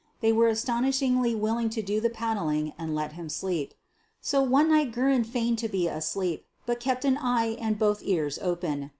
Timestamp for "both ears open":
7.77-8.89